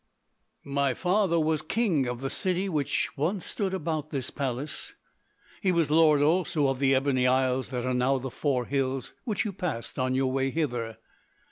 ]"My 0.63 0.95
father 0.95 1.39
was 1.39 1.61
king 1.61 2.07
of 2.07 2.21
the 2.21 2.29
city 2.31 2.67
which 2.67 3.15
once 3.15 3.45
stood 3.45 3.71
about 3.71 4.09
this 4.09 4.31
palace. 4.31 4.95
He 5.61 5.71
was 5.71 5.91
lord 5.91 6.23
also 6.23 6.69
of 6.69 6.79
the 6.79 6.95
Ebony 6.95 7.27
Isles 7.27 7.69
that 7.69 7.85
are 7.85 7.93
now 7.93 8.17
the 8.17 8.31
four 8.31 8.65
hills 8.65 9.13
which 9.25 9.45
you 9.45 9.53
passed 9.53 9.99
on 9.99 10.15
your 10.15 10.31
way 10.31 10.49
hither. 10.49 10.97